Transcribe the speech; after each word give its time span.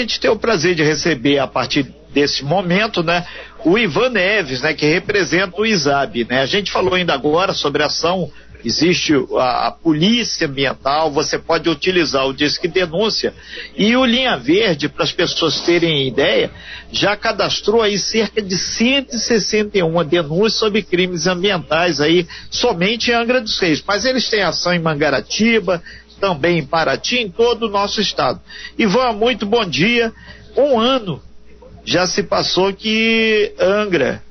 gente 0.00 0.20
tem 0.20 0.30
o 0.30 0.38
prazer 0.38 0.74
de 0.74 0.82
receber 0.82 1.38
a 1.38 1.46
partir 1.46 1.86
desse 2.12 2.44
momento, 2.44 3.02
né, 3.02 3.26
o 3.64 3.76
Ivan 3.76 4.10
Neves, 4.10 4.62
né, 4.62 4.72
que 4.72 4.86
representa 4.86 5.60
o 5.60 5.66
ISAB, 5.66 6.24
né? 6.24 6.40
A 6.40 6.46
gente 6.46 6.72
falou 6.72 6.94
ainda 6.94 7.12
agora 7.12 7.52
sobre 7.52 7.82
a 7.82 7.86
ação 7.86 8.30
existe 8.64 9.12
a, 9.38 9.68
a, 9.68 9.70
polícia 9.70 10.46
ambiental, 10.46 11.10
você 11.10 11.38
pode 11.38 11.68
utilizar 11.68 12.26
o 12.26 12.34
Disque 12.34 12.66
Denúncia 12.66 13.32
e 13.76 13.96
o 13.96 14.04
Linha 14.04 14.36
Verde, 14.36 14.88
para 14.88 15.04
as 15.04 15.12
pessoas 15.12 15.60
terem 15.60 16.08
ideia, 16.08 16.50
já 16.90 17.16
cadastrou 17.16 17.82
aí 17.82 17.98
cerca 17.98 18.42
de 18.42 18.56
161 18.56 20.04
denúncias 20.04 20.54
sobre 20.54 20.82
crimes 20.82 21.26
ambientais 21.26 22.00
aí 22.00 22.26
somente 22.50 23.10
em 23.10 23.14
Angra 23.14 23.40
dos 23.40 23.58
Reis, 23.58 23.82
mas 23.86 24.04
eles 24.04 24.28
têm 24.28 24.42
ação 24.42 24.72
em 24.72 24.80
Mangaratiba, 24.80 25.82
também 26.20 26.58
em 26.58 26.66
Paraty, 26.66 27.18
em 27.18 27.30
todo 27.30 27.66
o 27.66 27.70
nosso 27.70 28.00
estado. 28.00 28.40
Ivan, 28.78 29.12
muito 29.12 29.46
bom 29.46 29.64
dia. 29.64 30.12
Um 30.56 30.78
ano 30.78 31.22
já 31.84 32.06
se 32.06 32.22
passou 32.22 32.72
que 32.72 33.54
Angra 33.58 34.22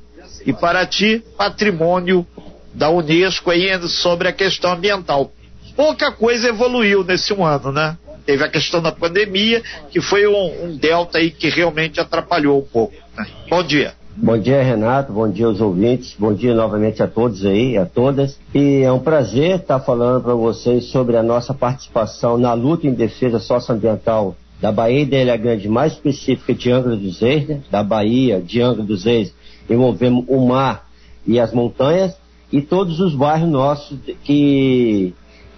e 0.45 0.53
Paraty, 0.53 1.23
patrimônio 1.37 2.25
da 2.73 2.89
Unesco 2.89 3.49
aí 3.49 3.67
sobre 3.87 4.27
a 4.27 4.33
questão 4.33 4.73
ambiental. 4.73 5.31
Pouca 5.75 6.11
coisa 6.11 6.49
evoluiu 6.49 7.03
nesse 7.03 7.33
um 7.33 7.45
ano, 7.45 7.71
né? 7.71 7.97
Teve 8.25 8.43
a 8.43 8.49
questão 8.49 8.81
da 8.81 8.91
pandemia, 8.91 9.61
que 9.91 10.01
foi 10.01 10.27
um, 10.27 10.65
um 10.65 10.75
delta 10.75 11.19
aí 11.19 11.29
que 11.29 11.47
realmente 11.49 11.99
atrapalhou 11.99 12.59
um 12.59 12.65
pouco. 12.65 12.95
Né? 13.15 13.27
Bom 13.49 13.63
dia. 13.63 13.93
Bom 14.17 14.37
dia, 14.37 14.63
Renato. 14.63 15.11
Bom 15.11 15.29
dia 15.29 15.45
aos 15.45 15.59
ouvintes. 15.59 16.15
Bom 16.17 16.33
dia 16.33 16.55
novamente 16.55 17.03
a 17.03 17.07
todos 17.07 17.45
aí, 17.45 17.77
a 17.77 17.85
todas. 17.85 18.39
E 18.53 18.81
é 18.81 18.89
um 18.89 18.99
prazer 18.99 19.59
estar 19.59 19.81
falando 19.81 20.23
para 20.23 20.33
vocês 20.33 20.85
sobre 20.85 21.17
a 21.17 21.23
nossa 21.23 21.53
participação 21.53 22.37
na 22.37 22.53
luta 22.53 22.87
em 22.87 22.93
defesa 22.93 23.39
socioambiental 23.39 24.33
da 24.61 24.71
Bahia 24.71 25.01
e 25.01 25.05
da 25.05 25.17
Ilha 25.17 25.35
Grande, 25.35 25.67
mais 25.67 25.91
específica 25.91 26.53
de 26.53 26.71
Angra 26.71 26.95
dos 26.95 27.19
Reis, 27.19 27.45
né? 27.45 27.61
da 27.69 27.83
Bahia 27.83 28.39
de 28.39 28.61
Angra 28.61 28.83
dos 28.83 29.03
Reis, 29.03 29.35
envolvendo 29.69 30.23
o 30.29 30.47
mar 30.47 30.87
e 31.27 31.37
as 31.37 31.51
montanhas, 31.51 32.15
e 32.49 32.61
todos 32.61 33.01
os 33.01 33.13
bairros 33.13 33.49
nossos 33.49 33.99
que, 34.23 35.13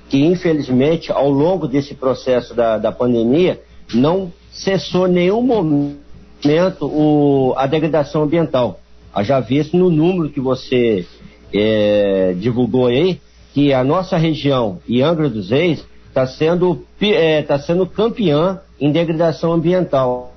que 0.09 0.26
infelizmente, 0.26 1.12
ao 1.12 1.30
longo 1.30 1.68
desse 1.68 1.94
processo 1.94 2.56
da, 2.56 2.80
da 2.80 2.92
pandemia, 2.92 3.62
não 3.94 4.34
cessou 4.52 5.08
nenhum 5.08 5.44
momento 5.44 6.06
o, 6.81 7.53
a 7.58 7.67
degradação 7.67 8.23
ambiental. 8.23 8.80
Já 9.22 9.40
visto 9.40 9.76
no 9.76 9.90
número 9.90 10.30
que 10.30 10.40
você 10.40 11.06
é, 11.53 12.36
divulgou 12.38 12.88
aí, 12.88 13.20
que 13.53 13.73
a 13.73 13.84
nossa 13.84 14.17
região 14.17 14.80
e 14.88 15.02
Angra 15.02 15.30
dos 15.30 15.50
Reis 15.50 15.84
está 16.08 16.28
sendo, 16.28 16.86
é, 17.02 17.42
tá 17.42 17.58
sendo 17.59 17.86
campeã 17.86 18.59
em 18.80 18.92
degradação 18.92 19.53
ambiental. 19.53 20.34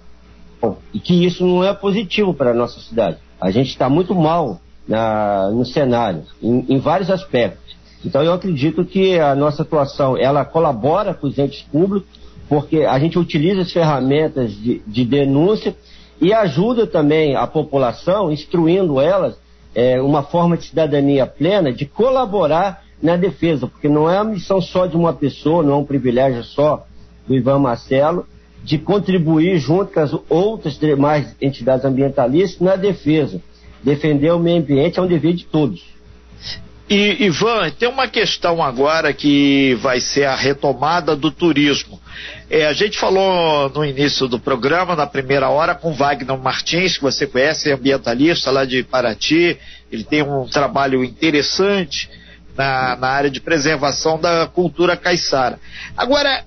E 0.92 0.98
que 0.98 1.24
isso 1.24 1.46
não 1.46 1.64
é 1.64 1.72
positivo 1.72 2.34
para 2.34 2.50
a 2.50 2.54
nossa 2.54 2.80
cidade. 2.80 3.18
A 3.40 3.50
gente 3.50 3.68
está 3.68 3.88
muito 3.88 4.14
mal 4.14 4.60
na, 4.86 5.50
no 5.50 5.64
cenário, 5.64 6.24
em, 6.42 6.66
em, 6.68 6.78
vários 6.78 7.10
aspectos. 7.10 7.76
Então 8.04 8.22
eu 8.22 8.32
acredito 8.32 8.84
que 8.84 9.18
a 9.18 9.34
nossa 9.34 9.62
atuação, 9.62 10.18
ela 10.18 10.44
colabora 10.44 11.14
com 11.14 11.26
os 11.26 11.38
entes 11.38 11.62
públicos, 11.62 12.08
porque 12.48 12.78
a 12.82 12.98
gente 12.98 13.18
utiliza 13.18 13.62
as 13.62 13.72
ferramentas 13.72 14.52
de, 14.52 14.82
de 14.86 15.04
denúncia 15.04 15.74
e 16.20 16.32
ajuda 16.32 16.86
também 16.86 17.34
a 17.34 17.46
população, 17.46 18.30
instruindo 18.30 19.00
elas 19.00 19.36
é, 19.74 20.00
uma 20.00 20.22
forma 20.22 20.56
de 20.56 20.64
cidadania 20.64 21.26
plena, 21.26 21.72
de 21.72 21.86
colaborar 21.86 22.82
na 23.02 23.16
defesa, 23.16 23.66
porque 23.66 23.88
não 23.88 24.10
é 24.10 24.18
a 24.18 24.24
missão 24.24 24.60
só 24.60 24.86
de 24.86 24.96
uma 24.96 25.12
pessoa, 25.12 25.62
não 25.62 25.72
é 25.72 25.76
um 25.76 25.84
privilégio 25.84 26.44
só 26.44 26.84
do 27.26 27.34
Ivan 27.34 27.60
Marcelo, 27.60 28.26
de 28.62 28.76
contribuir 28.76 29.58
junto 29.58 29.92
com 29.92 30.00
as 30.00 30.14
outras 30.28 30.78
demais 30.78 31.34
entidades 31.40 31.84
ambientalistas 31.84 32.60
na 32.60 32.76
defesa. 32.76 33.40
Defender 33.82 34.32
o 34.32 34.38
meio 34.38 34.58
ambiente 34.58 34.98
é 34.98 35.02
um 35.02 35.06
dever 35.06 35.32
de 35.32 35.46
todos. 35.46 35.82
E, 36.90 37.26
Ivan, 37.26 37.70
tem 37.70 37.88
uma 37.88 38.08
questão 38.08 38.60
agora 38.60 39.12
que 39.12 39.78
vai 39.80 40.00
ser 40.00 40.24
a 40.24 40.34
retomada 40.34 41.14
do 41.14 41.30
turismo. 41.30 42.00
É, 42.50 42.66
a 42.66 42.72
gente 42.72 42.98
falou 42.98 43.70
no 43.70 43.84
início 43.84 44.26
do 44.26 44.40
programa, 44.40 44.96
na 44.96 45.06
primeira 45.06 45.48
hora, 45.48 45.72
com 45.72 45.92
Wagner 45.92 46.36
Martins, 46.36 46.96
que 46.96 47.02
você 47.04 47.28
conhece, 47.28 47.70
é 47.70 47.74
ambientalista 47.74 48.50
lá 48.50 48.64
de 48.64 48.82
Paraty. 48.82 49.56
Ele 49.92 50.02
tem 50.02 50.22
um 50.22 50.48
trabalho 50.48 51.04
interessante 51.04 52.10
na, 52.56 52.96
na 52.96 53.06
área 53.06 53.30
de 53.30 53.40
preservação 53.40 54.20
da 54.20 54.48
cultura 54.48 54.96
caiçara. 54.96 55.60
Agora, 55.96 56.44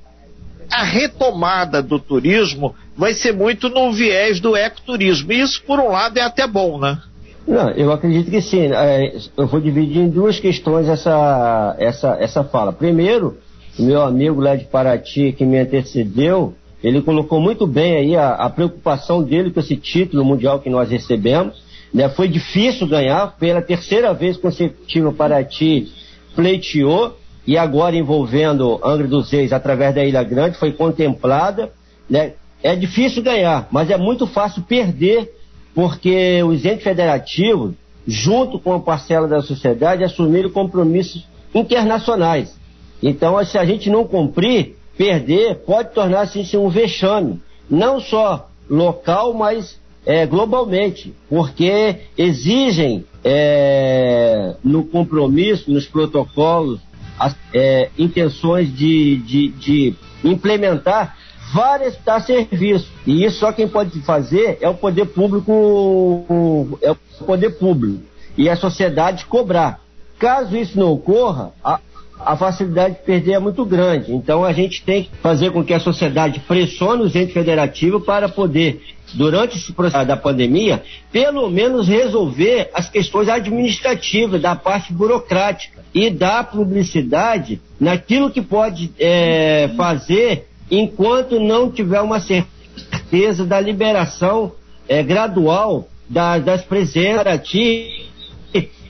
a 0.69 0.83
retomada 0.83 1.81
do 1.81 1.97
turismo 1.97 2.75
vai 2.97 3.13
ser 3.13 3.31
muito 3.31 3.69
no 3.69 3.93
viés 3.93 4.41
do 4.41 4.57
ecoturismo. 4.57 5.31
E 5.31 5.39
isso, 5.39 5.63
por 5.63 5.79
um 5.79 5.87
lado, 5.87 6.17
é 6.17 6.21
até 6.21 6.45
bom, 6.45 6.77
né? 6.77 7.01
Não, 7.47 7.71
eu 7.71 7.91
acredito 7.91 8.31
que 8.31 8.41
sim. 8.41 8.71
É, 8.73 9.15
eu 9.37 9.47
vou 9.47 9.59
dividir 9.59 10.01
em 10.01 10.09
duas 10.09 10.39
questões 10.39 10.87
essa, 10.87 11.75
essa, 11.77 12.17
essa 12.19 12.43
fala. 12.43 12.71
Primeiro, 12.71 13.37
o 13.77 13.83
meu 13.83 14.01
amigo 14.01 14.39
lá 14.39 14.55
de 14.55 14.65
Paraty, 14.65 15.33
que 15.33 15.45
me 15.45 15.59
antecedeu, 15.59 16.53
ele 16.83 17.01
colocou 17.01 17.39
muito 17.41 17.67
bem 17.67 17.95
aí 17.95 18.15
a, 18.15 18.31
a 18.31 18.49
preocupação 18.49 19.21
dele 19.21 19.51
com 19.51 19.59
esse 19.59 19.75
título 19.75 20.23
mundial 20.23 20.59
que 20.59 20.69
nós 20.69 20.89
recebemos. 20.89 21.61
Né? 21.93 22.07
Foi 22.09 22.27
difícil 22.27 22.87
ganhar, 22.87 23.35
pela 23.37 23.61
terceira 23.61 24.13
vez 24.13 24.37
consecutiva 24.37 25.11
Paraty 25.11 25.91
pleiteou, 26.35 27.17
e 27.45 27.57
agora 27.57 27.95
envolvendo 27.95 28.79
Angra 28.83 29.07
dos 29.07 29.29
Reis 29.29 29.51
através 29.51 29.93
da 29.93 30.03
Ilha 30.03 30.23
Grande, 30.23 30.57
foi 30.57 30.71
contemplada. 30.71 31.71
Né? 32.09 32.33
É 32.61 32.75
difícil 32.75 33.21
ganhar, 33.21 33.67
mas 33.69 33.89
é 33.89 33.97
muito 33.97 34.25
fácil 34.25 34.63
perder 34.63 35.29
porque 35.73 36.41
os 36.43 36.63
entes 36.65 36.83
federativos, 36.83 37.73
junto 38.07 38.59
com 38.59 38.73
a 38.73 38.79
parcela 38.79 39.27
da 39.27 39.41
sociedade, 39.41 40.03
assumiram 40.03 40.49
compromissos 40.49 41.25
internacionais. 41.53 42.57
Então, 43.01 43.43
se 43.43 43.57
a 43.57 43.65
gente 43.65 43.89
não 43.89 44.05
cumprir, 44.05 44.75
perder 44.97 45.55
pode 45.65 45.93
tornar-se 45.93 46.57
um 46.57 46.69
vexame, 46.69 47.41
não 47.69 47.99
só 47.99 48.47
local, 48.69 49.33
mas 49.33 49.79
é, 50.05 50.25
globalmente, 50.25 51.13
porque 51.29 51.97
exigem 52.17 53.05
é, 53.23 54.55
no 54.63 54.83
compromisso, 54.85 55.71
nos 55.71 55.85
protocolos, 55.87 56.79
as 57.17 57.35
é, 57.53 57.89
intenções 57.97 58.75
de, 58.75 59.17
de, 59.17 59.47
de 59.49 59.95
implementar 60.23 61.17
várias 61.53 61.95
a 62.07 62.19
serviço. 62.19 62.91
E 63.05 63.23
isso 63.23 63.39
só 63.39 63.51
quem 63.53 63.67
pode 63.67 64.01
fazer 64.01 64.57
é 64.59 64.67
o 64.67 64.73
poder 64.73 65.05
público, 65.05 66.79
é 66.81 66.91
o 66.91 66.97
poder 67.25 67.51
público 67.51 68.03
e 68.37 68.49
a 68.49 68.55
sociedade 68.55 69.25
cobrar. 69.25 69.79
Caso 70.17 70.57
isso 70.57 70.79
não 70.79 70.91
ocorra, 70.91 71.51
a, 71.63 71.79
a 72.19 72.35
facilidade 72.35 72.95
de 72.95 73.01
perder 73.01 73.33
é 73.33 73.39
muito 73.39 73.63
grande. 73.65 74.13
Então 74.13 74.43
a 74.43 74.51
gente 74.51 74.83
tem 74.83 75.03
que 75.03 75.11
fazer 75.21 75.51
com 75.51 75.63
que 75.63 75.73
a 75.73 75.79
sociedade 75.79 76.39
pressione 76.39 77.03
os 77.03 77.15
entes 77.15 77.33
federativos 77.33 78.03
para 78.03 78.27
poder, 78.27 78.81
durante 79.13 79.57
esse 79.57 79.73
processo 79.73 80.07
da 80.07 80.17
pandemia, 80.17 80.81
pelo 81.11 81.49
menos 81.49 81.87
resolver 81.87 82.69
as 82.73 82.89
questões 82.89 83.29
administrativas, 83.29 84.41
da 84.41 84.55
parte 84.55 84.91
burocrática 84.91 85.83
e 85.93 86.09
dar 86.09 86.49
publicidade 86.49 87.61
naquilo 87.79 88.31
que 88.31 88.41
pode 88.41 88.91
é, 88.97 89.69
fazer 89.77 90.47
enquanto 90.69 91.39
não 91.39 91.71
tiver 91.71 92.01
uma 92.01 92.19
certeza 92.19 93.45
da 93.45 93.59
liberação 93.59 94.51
é, 94.87 95.03
gradual 95.03 95.87
da, 96.09 96.37
das 96.39 96.63
presenças 96.63 97.47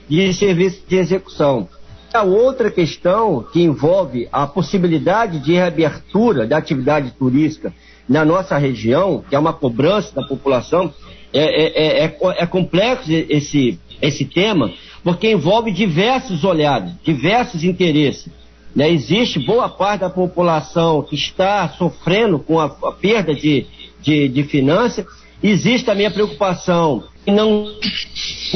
de 0.10 0.34
serviço 0.34 0.82
de 0.88 0.96
execução. 0.96 1.68
A 2.14 2.22
outra 2.22 2.70
questão 2.70 3.44
que 3.52 3.62
envolve 3.62 4.28
a 4.32 4.46
possibilidade 4.46 5.40
de 5.40 5.54
reabertura 5.54 6.46
da 6.46 6.58
atividade 6.58 7.12
turística 7.18 7.74
na 8.08 8.24
nossa 8.24 8.58
região, 8.58 9.24
que 9.28 9.36
é 9.36 9.40
uma 9.40 9.54
cobrança 9.54 10.14
da 10.14 10.28
população, 10.28 10.94
é, 11.34 11.42
é, 11.42 12.06
é, 12.06 12.18
é 12.38 12.46
complexo 12.46 13.12
esse, 13.12 13.80
esse 14.02 14.26
tema, 14.26 14.72
porque 15.04 15.32
envolve 15.32 15.72
diversos 15.72 16.44
olhares, 16.44 16.92
diversos 17.04 17.64
interesses. 17.64 18.32
Né? 18.76 18.92
Existe 18.92 19.40
boa 19.40 19.70
parte 19.70 20.02
da 20.02 20.10
população 20.10 21.02
que 21.04 21.16
está 21.16 21.70
sofrendo 21.70 22.40
com 22.40 22.60
a, 22.60 22.66
a 22.66 22.92
perda 22.92 23.34
de, 23.34 23.66
de, 24.02 24.28
de 24.28 24.44
finanças. 24.44 25.06
Existe 25.42 25.90
a 25.90 26.12
preocupação 26.12 27.04
em 27.26 27.34
não 27.34 27.68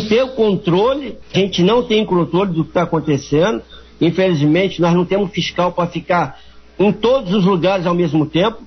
ter 0.10 0.24
o 0.24 0.30
controle, 0.30 1.18
a 1.34 1.40
gente 1.40 1.62
não 1.62 1.84
tem 1.84 2.06
controle 2.06 2.54
do 2.54 2.64
que 2.64 2.70
está 2.70 2.84
acontecendo. 2.84 3.62
Infelizmente, 4.00 4.82
nós 4.82 4.94
não 4.94 5.06
temos 5.06 5.32
fiscal 5.32 5.72
para 5.72 5.88
ficar 5.88 6.40
em 6.80 6.92
todos 6.92 7.34
os 7.34 7.46
lugares 7.46 7.86
ao 7.86 7.96
mesmo 7.96 8.26
tempo, 8.26 8.60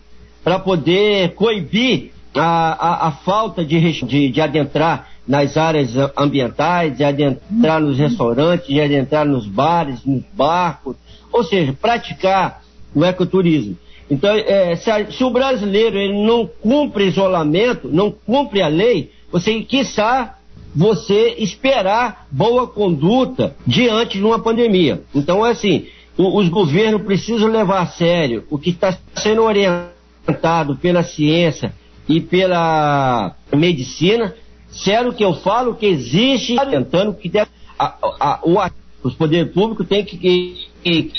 para 0.42 0.58
poder 0.58 1.34
coibir 1.34 2.10
a, 2.34 2.44
a, 2.44 3.08
a 3.08 3.12
falta 3.12 3.64
de, 3.64 3.92
de, 4.02 4.30
de, 4.30 4.40
adentrar 4.40 5.08
nas 5.30 5.56
áreas 5.56 5.92
ambientais, 6.16 6.96
de 6.96 7.04
adentrar 7.04 7.80
nos 7.80 7.96
restaurantes, 7.96 8.66
de 8.66 8.80
adentrar 8.80 9.24
nos 9.24 9.46
bares, 9.46 10.04
nos 10.04 10.24
barcos, 10.32 10.96
ou 11.32 11.44
seja, 11.44 11.72
praticar 11.72 12.64
o 12.92 13.04
ecoturismo. 13.04 13.76
Então, 14.10 14.34
é, 14.34 14.74
se, 14.74 14.90
a, 14.90 15.08
se, 15.08 15.22
o 15.22 15.30
brasileiro 15.30 15.96
ele 15.96 16.26
não 16.26 16.50
cumpre 16.60 17.06
isolamento, 17.06 17.88
não 17.88 18.10
cumpre 18.10 18.60
a 18.60 18.66
lei, 18.66 19.12
você, 19.30 19.60
quiçá, 19.60 20.36
você 20.74 21.36
esperar 21.38 22.26
boa 22.28 22.66
conduta 22.66 23.54
diante 23.64 24.18
de 24.18 24.24
uma 24.24 24.40
pandemia. 24.40 25.00
Então, 25.14 25.46
é 25.46 25.52
assim, 25.52 25.86
o, 26.18 26.40
os 26.40 26.48
governos 26.48 27.02
precisam 27.02 27.46
levar 27.46 27.82
a 27.82 27.86
sério 27.86 28.44
o 28.50 28.58
que 28.58 28.70
está 28.70 28.98
sendo 29.14 29.44
orientado 29.44 30.74
pela 30.82 31.04
ciência 31.04 31.72
e 32.08 32.20
pela 32.20 33.36
medicina. 33.54 34.34
Sério 34.72 35.12
que 35.12 35.24
eu 35.24 35.34
falo 35.34 35.74
que 35.74 35.86
existe, 35.86 36.56
tentando 36.70 37.14
que 37.14 37.28
deve, 37.28 37.50
a, 37.78 37.96
a, 38.20 38.40
o, 38.42 38.58
os 39.02 39.14
poderes 39.14 39.52
públicos 39.52 39.86
têm 39.86 40.04
que, 40.04 40.16
que, 40.16 40.68
que, 40.82 41.12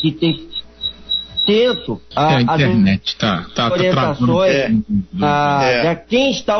que 0.00 0.12
tem 0.12 0.48
atento 1.48 2.00
à 2.14 2.34
é, 2.34 2.42
internet, 2.42 3.16
tá, 3.16 3.46
tá, 3.54 3.68
tá 3.68 3.72
orientações 3.72 4.54
é, 4.54 4.70
a, 5.22 5.64
é. 5.64 5.94
quem 5.94 6.30
está 6.30 6.58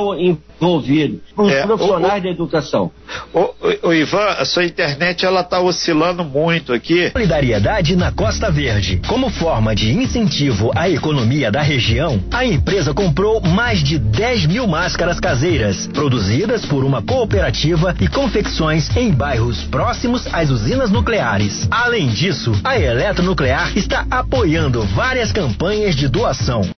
envolvido, 0.60 1.20
os 1.37 1.52
é, 1.52 1.62
profissionais 1.62 2.20
o, 2.20 2.25
da 2.25 2.31
educação. 2.31 2.90
O, 3.32 3.40
o, 3.40 3.88
o, 3.88 3.94
Ivan, 3.94 4.25
a 4.38 4.44
sua 4.44 4.64
internet 4.64 5.25
ela 5.25 5.40
está 5.40 5.60
oscilando 5.60 6.25
muito 6.25 6.72
aqui. 6.72 7.10
Solidariedade 7.10 7.96
na 7.96 8.12
Costa 8.12 8.50
Verde. 8.50 9.00
Como 9.06 9.31
forma 9.31 9.75
de 9.75 9.93
incentivo 9.93 10.70
à 10.75 10.88
economia 10.88 11.50
da 11.50 11.62
região, 11.62 12.20
a 12.32 12.44
empresa 12.44 12.93
comprou 12.93 13.40
mais 13.40 13.82
de 13.82 13.99
10 13.99 14.46
mil 14.46 14.66
máscaras 14.66 15.20
caseiras, 15.20 15.87
produzidas 15.88 16.66
por 16.66 16.84
uma 16.84 17.02
cooperativa 17.02 17.94
e 18.00 18.08
confecções 18.08 18.94
em 18.96 19.12
bairros 19.12 19.62
próximos 19.64 20.26
às 20.32 20.50
usinas 20.50 20.90
nucleares. 20.90 21.69
Além 21.70 22.08
disso, 22.08 22.52
a 22.64 22.78
Eletronuclear 22.78 23.76
está 23.76 24.06
apoiando 24.11 24.82
várias 24.82 25.32
campanhas 25.32 25.94
de 25.94 26.08
doação. 26.08 26.62